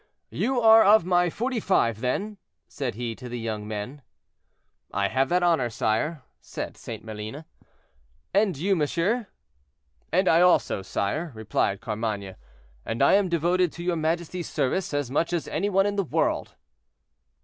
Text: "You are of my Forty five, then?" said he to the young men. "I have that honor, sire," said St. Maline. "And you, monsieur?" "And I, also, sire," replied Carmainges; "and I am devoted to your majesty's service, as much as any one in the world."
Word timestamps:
"You 0.31 0.59
are 0.59 0.83
of 0.83 1.05
my 1.05 1.29
Forty 1.29 1.59
five, 1.59 1.99
then?" 2.01 2.39
said 2.67 2.95
he 2.95 3.13
to 3.17 3.29
the 3.29 3.37
young 3.37 3.67
men. 3.67 4.01
"I 4.91 5.09
have 5.09 5.29
that 5.29 5.43
honor, 5.43 5.69
sire," 5.69 6.23
said 6.39 6.75
St. 6.75 7.03
Maline. 7.03 7.45
"And 8.33 8.57
you, 8.57 8.75
monsieur?" 8.75 9.27
"And 10.11 10.27
I, 10.27 10.41
also, 10.41 10.81
sire," 10.81 11.31
replied 11.35 11.81
Carmainges; 11.81 12.35
"and 12.83 13.03
I 13.03 13.13
am 13.13 13.29
devoted 13.29 13.71
to 13.73 13.83
your 13.83 13.95
majesty's 13.95 14.49
service, 14.49 14.91
as 14.91 15.11
much 15.11 15.33
as 15.33 15.47
any 15.47 15.69
one 15.69 15.85
in 15.85 15.97
the 15.97 16.03
world." 16.03 16.55